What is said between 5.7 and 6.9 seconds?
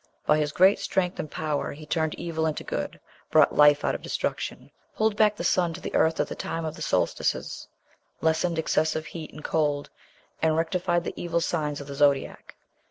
to the earth at the time of the